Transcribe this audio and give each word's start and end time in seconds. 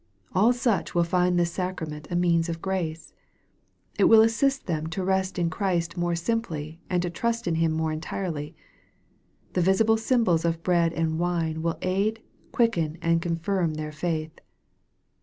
All 0.33 0.51
such 0.51 0.95
will 0.95 1.03
find 1.03 1.37
this 1.37 1.51
sacrament 1.51 2.07
a 2.09 2.15
means 2.15 2.49
of 2.49 2.59
grace. 2.59 3.13
It 3.99 4.05
will 4.05 4.21
assist 4.23 4.65
them 4.65 4.87
to 4.87 5.03
rest 5.03 5.37
in 5.37 5.51
Christ 5.51 5.95
more 5.95 6.15
simply, 6.15 6.81
and 6.89 7.03
to 7.03 7.11
trust 7.11 7.45
in 7.45 7.53
Him 7.53 7.71
more 7.71 7.91
entirely. 7.91 8.55
Tha 9.53 9.61
visible 9.61 9.97
symbols 9.97 10.43
of 10.43 10.63
bread 10.63 10.91
and 10.93 11.19
wine 11.19 11.61
will 11.61 11.77
aid, 11.83 12.19
quicken, 12.51 12.97
and 12.99 13.21
confirm 13.21 13.75
their 13.75 13.91
faith. 13.91 14.33